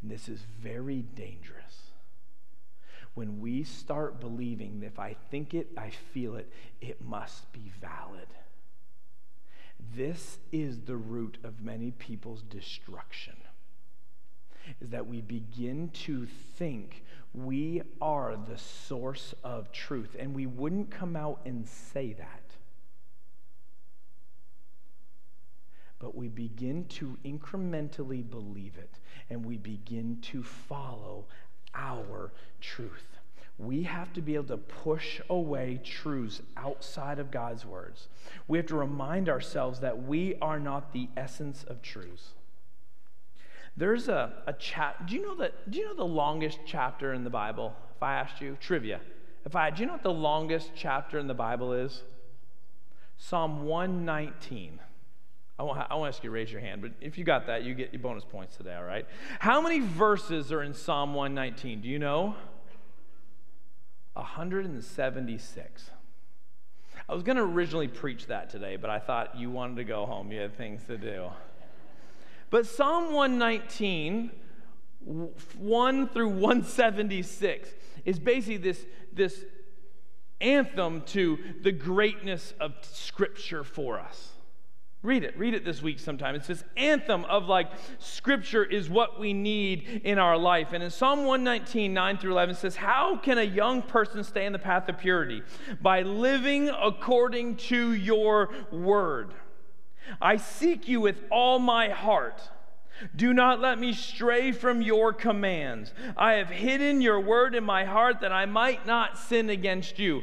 [0.00, 1.83] And this is very dangerous.
[3.14, 6.50] When we start believing that if I think it, I feel it,
[6.80, 8.26] it must be valid.
[9.94, 13.36] This is the root of many people's destruction.
[14.80, 20.16] Is that we begin to think we are the source of truth.
[20.18, 22.40] And we wouldn't come out and say that.
[25.98, 28.98] But we begin to incrementally believe it,
[29.30, 31.26] and we begin to follow
[31.74, 33.06] our truth.
[33.58, 38.08] We have to be able to push away truths outside of God's words.
[38.48, 42.30] We have to remind ourselves that we are not the essence of truths.
[43.76, 45.06] There's a, a chat.
[45.06, 45.70] Do you know that?
[45.70, 47.74] Do you know the longest chapter in the Bible?
[47.96, 49.00] If I asked you trivia,
[49.44, 52.02] if I do you know what the longest chapter in the Bible is?
[53.18, 54.80] Psalm 119.
[55.58, 57.62] I won't, I won't ask you to raise your hand, but if you got that,
[57.62, 59.06] you get your bonus points today, all right?
[59.38, 61.80] How many verses are in Psalm 119?
[61.80, 62.34] Do you know?
[64.14, 65.90] 176.
[67.08, 70.06] I was going to originally preach that today, but I thought you wanted to go
[70.06, 70.32] home.
[70.32, 71.30] You had things to do.
[72.50, 74.30] But Psalm 119,
[75.58, 77.68] 1 through 176,
[78.04, 79.44] is basically this, this
[80.40, 84.33] anthem to the greatness of Scripture for us.
[85.04, 85.38] Read it.
[85.38, 86.34] Read it this week sometime.
[86.34, 90.68] It's this anthem of like Scripture is what we need in our life.
[90.72, 94.54] And in Psalm 119, 9 through 11 says, How can a young person stay in
[94.54, 95.42] the path of purity?
[95.82, 99.34] By living according to your word.
[100.22, 102.40] I seek you with all my heart.
[103.14, 105.92] Do not let me stray from your commands.
[106.16, 110.22] I have hidden your word in my heart that I might not sin against you.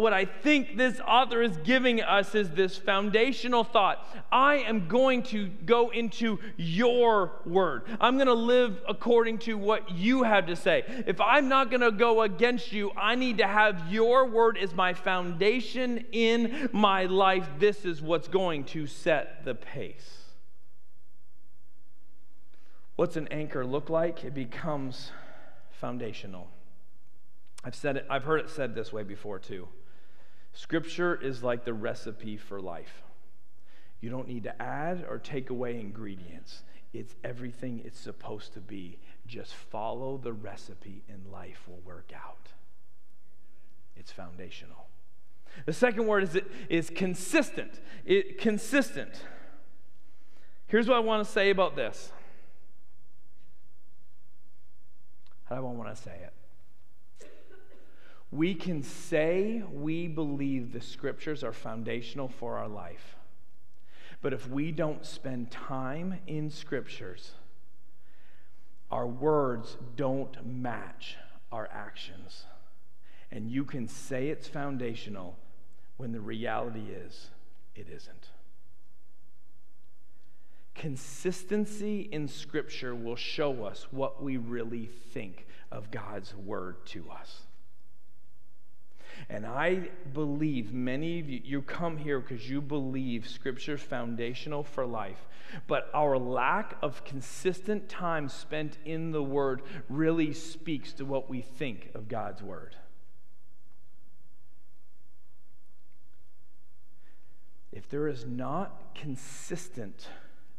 [0.00, 4.06] What I think this author is giving us is this foundational thought.
[4.30, 7.84] I am going to go into your word.
[8.00, 10.84] I'm going to live according to what you have to say.
[11.06, 14.74] If I'm not going to go against you, I need to have your word as
[14.74, 17.48] my foundation in my life.
[17.58, 20.22] This is what's going to set the pace.
[22.96, 24.24] What's an anchor look like?
[24.24, 25.10] It becomes
[25.70, 26.48] foundational.
[27.62, 29.68] I've said it, I've heard it said this way before too.
[30.56, 33.02] Scripture is like the recipe for life.
[34.00, 36.62] You don't need to add or take away ingredients.
[36.94, 38.98] It's everything it's supposed to be.
[39.26, 42.48] Just follow the recipe and life will work out.
[43.96, 44.86] It's foundational.
[45.66, 46.38] The second word is,
[46.70, 47.82] is consistent.
[48.06, 49.24] It, consistent.
[50.68, 52.12] Here's what I want to say about this.
[55.44, 56.32] How do I want to say it?
[58.30, 63.16] We can say we believe the scriptures are foundational for our life.
[64.20, 67.32] But if we don't spend time in scriptures,
[68.90, 71.16] our words don't match
[71.52, 72.44] our actions.
[73.30, 75.36] And you can say it's foundational
[75.96, 77.30] when the reality is
[77.74, 78.30] it isn't.
[80.74, 87.45] Consistency in Scripture will show us what we really think of God's Word to us.
[89.28, 94.62] And I believe many of you, you come here because you believe Scripture is foundational
[94.62, 95.26] for life.
[95.66, 101.40] But our lack of consistent time spent in the Word really speaks to what we
[101.42, 102.76] think of God's Word.
[107.72, 110.08] If there is not consistent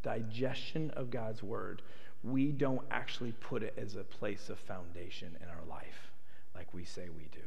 [0.03, 1.81] digestion of God's Word,
[2.21, 6.11] we don't actually put it as a place of foundation in our life
[6.53, 7.39] like we say we do.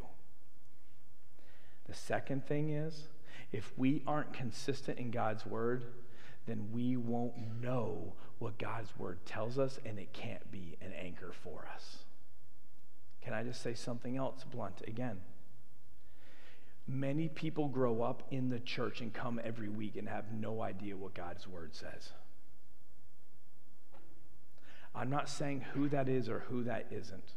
[1.91, 3.09] The second thing is,
[3.51, 5.83] if we aren't consistent in God's word,
[6.47, 11.33] then we won't know what God's word tells us, and it can't be an anchor
[11.43, 12.05] for us.
[13.21, 15.19] Can I just say something else blunt again?
[16.87, 20.97] Many people grow up in the church and come every week and have no idea
[20.97, 22.11] what God's word says.
[24.95, 27.33] I'm not saying who that is or who that isn't.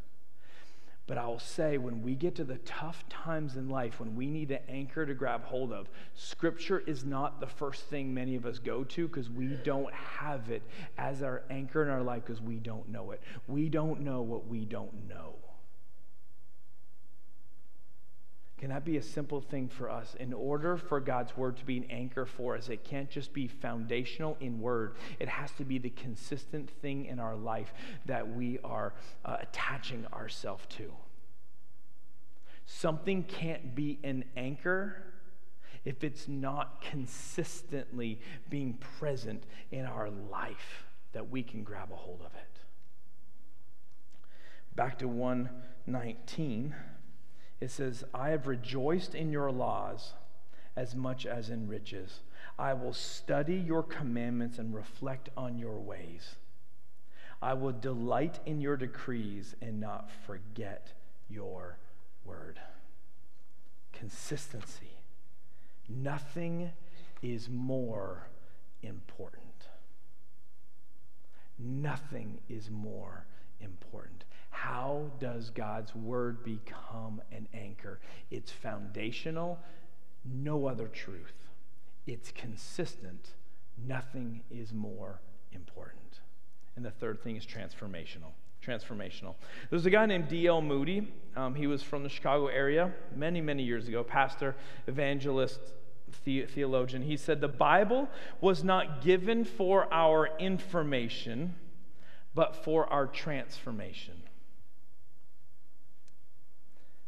[1.05, 4.27] But I will say, when we get to the tough times in life, when we
[4.27, 8.45] need an anchor to grab hold of, Scripture is not the first thing many of
[8.45, 10.63] us go to because we don't have it
[10.97, 13.21] as our anchor in our life because we don't know it.
[13.47, 15.35] We don't know what we don't know.
[18.63, 20.15] Can that be a simple thing for us?
[20.21, 23.45] In order for God's word to be an anchor for us, it can't just be
[23.45, 24.95] foundational in word.
[25.19, 27.73] It has to be the consistent thing in our life
[28.05, 28.93] that we are
[29.25, 30.93] uh, attaching ourselves to.
[32.65, 35.11] Something can't be an anchor
[35.83, 42.21] if it's not consistently being present in our life that we can grab a hold
[42.21, 42.59] of it.
[44.73, 46.73] Back to 119
[47.63, 50.11] it says, I have rejoiced in your laws
[50.75, 52.19] as much as in riches.
[52.59, 56.35] I will study your commandments and reflect on your ways.
[57.41, 60.91] I will delight in your decrees and not forget
[61.29, 61.77] your
[62.25, 62.59] word.
[63.93, 64.97] Consistency.
[65.87, 66.71] Nothing
[67.21, 68.27] is more
[68.81, 69.67] important.
[71.57, 73.25] Nothing is more
[73.61, 74.25] important.
[74.53, 77.99] How does God's word become an anchor?
[78.29, 79.59] It's foundational,
[80.23, 81.33] no other truth.
[82.05, 83.31] It's consistent,
[83.87, 85.19] nothing is more
[85.51, 86.19] important.
[86.75, 88.31] And the third thing is transformational.
[88.63, 89.33] Transformational.
[89.71, 90.61] There's a guy named D.L.
[90.61, 91.11] Moody.
[91.35, 95.59] Um, he was from the Chicago area many, many years ago, pastor, evangelist,
[96.25, 97.01] the- theologian.
[97.01, 98.07] He said, The Bible
[98.39, 101.55] was not given for our information,
[102.35, 104.22] but for our transformation.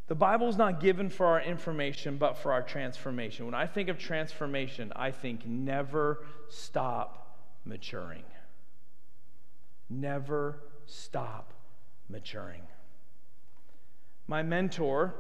[0.08, 3.46] The Bible is not given for our information, but for our transformation.
[3.46, 8.24] When I think of transformation, I think never stop maturing.
[9.90, 11.54] Never stop
[12.08, 12.62] maturing.
[14.28, 15.16] My mentor,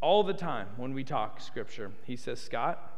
[0.00, 2.90] all the time when we talk scripture, he says, Scott,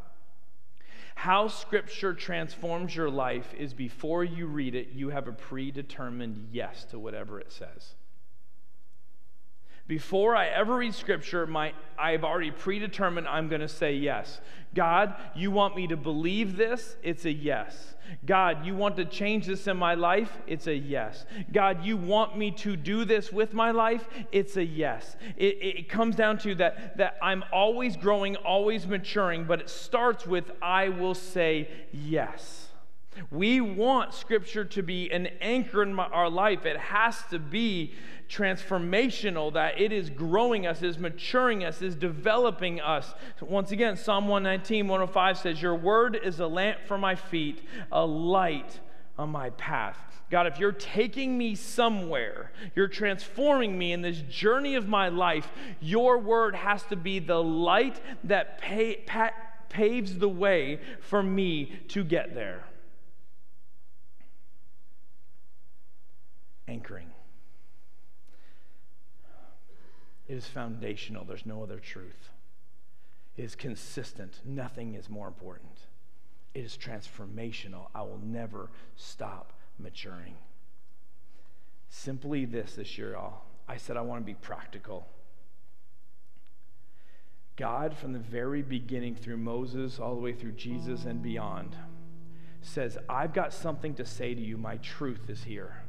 [1.16, 6.84] how scripture transforms your life is before you read it, you have a predetermined yes
[6.86, 7.94] to whatever it says.
[9.86, 14.40] Before I ever read scripture, my, I've already predetermined I'm going to say yes.
[14.74, 16.96] God, you want me to believe this?
[17.04, 17.94] It's a yes.
[18.24, 20.30] God, you want to change this in my life?
[20.46, 21.24] It's a yes.
[21.52, 24.08] God, you want me to do this with my life?
[24.32, 25.16] It's a yes.
[25.36, 30.26] It, it comes down to that, that I'm always growing, always maturing, but it starts
[30.26, 32.65] with I will say yes.
[33.30, 36.66] We want Scripture to be an anchor in my, our life.
[36.66, 37.94] It has to be
[38.28, 43.14] transformational, that it is growing us, is maturing us, is developing us.
[43.40, 47.62] Once again, Psalm 119, 105 says, Your word is a lamp for my feet,
[47.92, 48.80] a light
[49.18, 49.98] on my path.
[50.30, 55.52] God, if you're taking me somewhere, you're transforming me in this journey of my life,
[55.80, 59.34] your word has to be the light that pay, pa-
[59.68, 62.64] paves the way for me to get there.
[66.68, 67.10] Anchoring.
[70.28, 71.24] It is foundational.
[71.24, 72.30] There's no other truth.
[73.36, 74.40] It is consistent.
[74.44, 75.78] Nothing is more important.
[76.54, 77.88] It is transformational.
[77.94, 80.34] I will never stop maturing.
[81.88, 83.42] Simply this this year, y'all.
[83.68, 85.06] I said I want to be practical.
[87.56, 91.74] God, from the very beginning through Moses, all the way through Jesus and beyond,
[92.60, 94.56] says, I've got something to say to you.
[94.58, 95.82] My truth is here.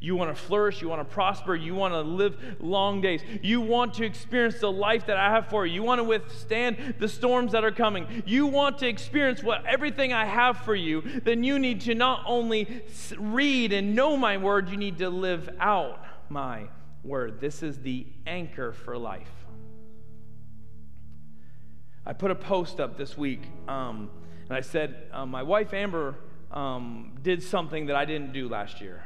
[0.00, 0.82] You want to flourish.
[0.82, 1.54] You want to prosper.
[1.54, 3.22] You want to live long days.
[3.42, 5.74] You want to experience the life that I have for you.
[5.74, 8.22] You want to withstand the storms that are coming.
[8.26, 11.02] You want to experience what everything I have for you.
[11.24, 12.82] Then you need to not only
[13.18, 16.68] read and know my word, you need to live out my
[17.04, 17.40] word.
[17.40, 19.30] This is the anchor for life.
[22.08, 24.10] I put a post up this week, um,
[24.48, 26.14] and I said, uh, My wife Amber
[26.50, 29.04] um, did something that I didn't do last year.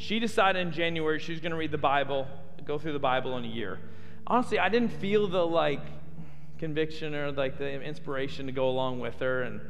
[0.00, 2.26] She decided in January she was going to read the Bible,
[2.64, 3.78] go through the Bible in a year.
[4.26, 5.84] Honestly, I didn't feel the like
[6.58, 9.42] conviction or like the inspiration to go along with her.
[9.42, 9.60] And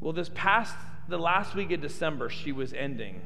[0.00, 0.76] well, this past
[1.08, 3.22] the last week of December, she was ending,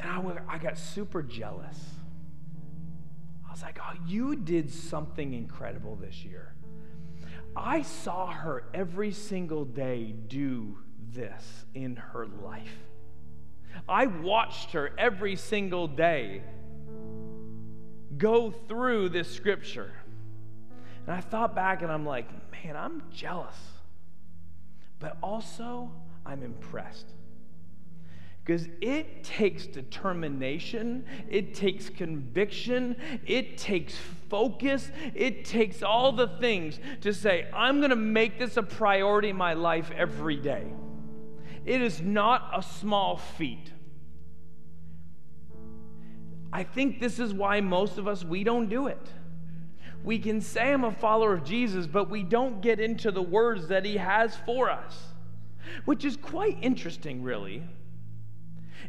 [0.00, 1.78] and I, I got super jealous.
[3.46, 6.54] I was like, "Oh, you did something incredible this year."
[7.54, 10.78] I saw her every single day do
[11.12, 12.93] this in her life.
[13.88, 16.42] I watched her every single day
[18.16, 19.92] go through this scripture.
[21.06, 23.56] And I thought back and I'm like, man, I'm jealous.
[24.98, 25.90] But also,
[26.24, 27.06] I'm impressed.
[28.44, 32.96] Because it takes determination, it takes conviction,
[33.26, 33.96] it takes
[34.28, 39.30] focus, it takes all the things to say, I'm going to make this a priority
[39.30, 40.64] in my life every day.
[41.64, 43.72] It is not a small feat.
[46.52, 49.08] I think this is why most of us, we don't do it.
[50.04, 53.68] We can say I'm a follower of Jesus, but we don't get into the words
[53.68, 54.96] that he has for us,
[55.86, 57.62] which is quite interesting, really.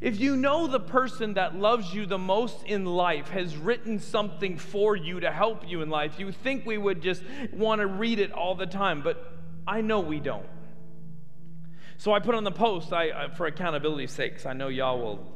[0.01, 4.57] If you know the person that loves you the most in life has written something
[4.57, 7.23] for you to help you in life, you think we would just
[7.53, 9.31] want to read it all the time, but
[9.65, 10.45] I know we don't.
[11.97, 15.31] So I put on the post I, for accountability's sake, I know y'all will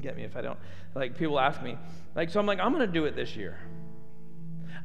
[0.00, 0.58] get me if I don't.
[0.94, 1.78] Like people ask me,
[2.14, 3.58] like so I'm like I'm to do it this year.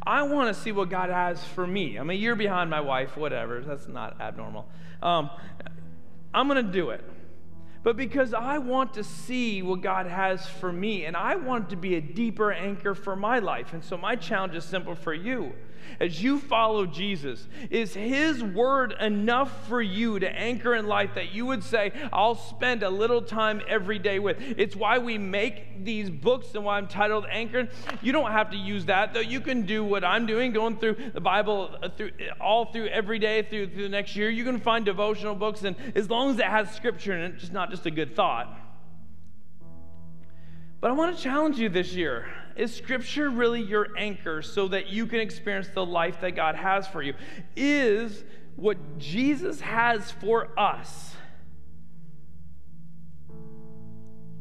[0.05, 1.97] I want to see what God has for me.
[1.97, 3.61] I'm a year behind my wife, whatever.
[3.61, 4.69] That's not abnormal.
[5.01, 5.29] Um,
[6.33, 7.03] I'm to do it.
[7.83, 11.75] But because I want to see what God has for me, and I want to
[11.75, 13.73] be a deeper anchor for my life.
[13.73, 15.53] And so my challenge is simple for you
[15.99, 17.47] as you follow Jesus?
[17.69, 22.35] Is His word enough for you to anchor in life that you would say, I'll
[22.35, 24.37] spend a little time every day with?
[24.39, 27.69] It's why we make these books and why I'm titled Anchored.
[28.01, 29.19] You don't have to use that, though.
[29.19, 33.19] You can do what I'm doing, going through the Bible uh, through, all through every
[33.19, 34.29] day through, through the next year.
[34.29, 37.53] You can find devotional books, and as long as it has scripture in it, just
[37.53, 38.55] not just a good thought.
[40.79, 42.27] But I want to challenge you this year.
[42.57, 46.87] Is Scripture really your anchor so that you can experience the life that God has
[46.87, 47.13] for you?
[47.55, 48.23] Is
[48.55, 51.15] what Jesus has for us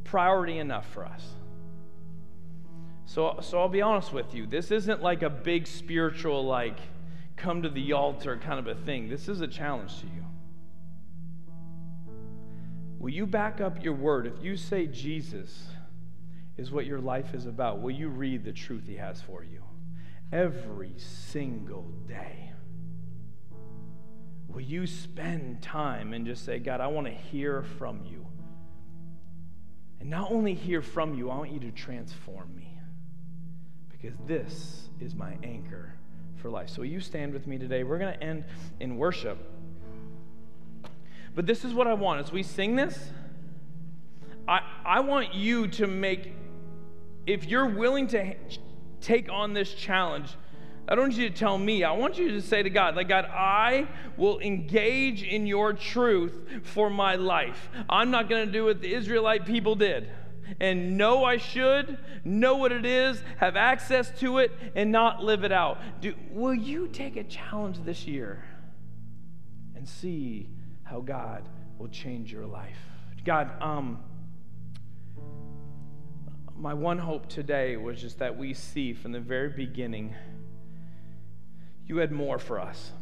[0.05, 1.27] priority enough for us?
[3.05, 4.47] So, so I'll be honest with you.
[4.47, 6.79] This isn't like a big spiritual, like,
[7.37, 9.09] come to the altar kind of a thing.
[9.11, 10.25] This is a challenge to you.
[12.99, 14.27] Will you back up your word?
[14.27, 15.67] If you say Jesus,
[16.57, 17.80] is what your life is about.
[17.80, 19.62] Will you read the truth He has for you
[20.32, 22.52] every single day?
[24.48, 28.26] Will you spend time and just say, God, I want to hear from you?
[30.00, 32.78] And not only hear from you, I want you to transform me.
[33.90, 35.92] because this is my anchor
[36.36, 36.68] for life.
[36.68, 37.82] So, you stand with me today?
[37.82, 38.44] We're going to end
[38.80, 39.38] in worship.
[41.34, 43.11] But this is what I want as we sing this.
[44.48, 46.32] I, I want you to make,
[47.27, 48.35] if you're willing to
[49.01, 50.35] take on this challenge,
[50.89, 51.83] I don't want you to tell me.
[51.83, 56.33] I want you to say to God, like, God, I will engage in your truth
[56.62, 57.68] for my life.
[57.89, 60.09] I'm not going to do what the Israelite people did
[60.61, 65.43] and know I should, know what it is, have access to it, and not live
[65.43, 65.79] it out.
[66.01, 68.45] Do, will you take a challenge this year
[69.74, 70.49] and see
[70.85, 71.49] how God
[71.79, 72.79] will change your life?
[73.24, 73.99] God, um,
[76.59, 80.14] my one hope today was just that we see from the very beginning
[81.86, 82.92] you had more for us.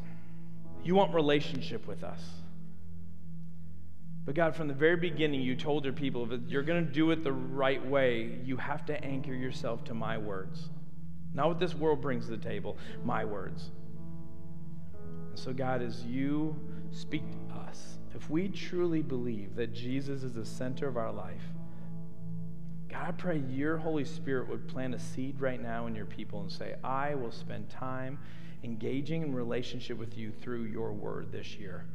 [0.82, 2.20] You want relationship with us.
[4.26, 7.11] But God, from the very beginning, you told your people that you're going to do
[7.11, 10.68] it the right way, you have to anchor yourself to my words.
[11.34, 13.70] Not what this world brings to the table, my words.
[15.30, 16.57] And so, God, as you
[16.90, 21.42] speak to us, if we truly believe that Jesus is the center of our life,
[22.95, 26.40] God, I pray your Holy Spirit would plant a seed right now in your people
[26.42, 28.20] and say, I will spend time
[28.62, 31.86] engaging in relationship with you through your word this year.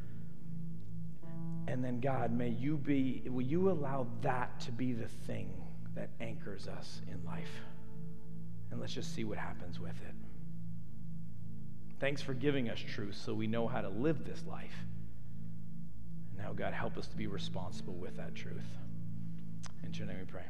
[1.68, 5.50] And then, God, may you be, will you allow that to be the thing
[5.94, 7.62] that anchors us in life?
[8.70, 10.14] And let's just see what happens with it.
[11.98, 14.84] Thanks for giving us truth so we know how to live this life.
[16.28, 18.68] And now, God, help us to be responsible with that truth.
[19.82, 20.44] In your name we pray.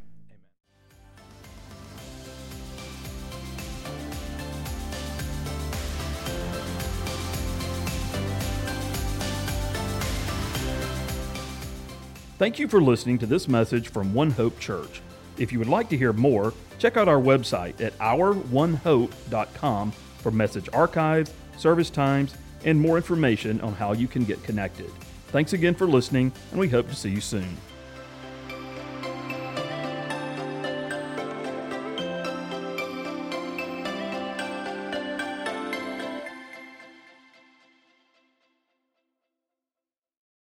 [12.40, 15.02] Thank you for listening to this message from One Hope Church.
[15.36, 20.66] If you would like to hear more, check out our website at ouronehope.com for message
[20.72, 22.34] archives, service times,
[22.64, 24.90] and more information on how you can get connected.
[25.26, 27.58] Thanks again for listening, and we hope to see you soon.